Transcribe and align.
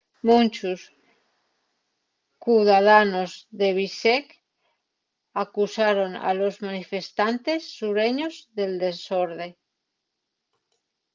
munchos 0.27 0.81
cudadanos 2.43 3.31
de 3.59 3.69
bishkek 3.77 4.27
acusaron 5.43 6.11
a 6.27 6.29
los 6.39 6.55
manifestantes 6.67 7.61
sureños 7.77 8.35
del 8.57 8.73
desorde 8.85 9.47